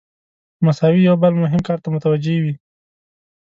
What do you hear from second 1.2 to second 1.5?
بل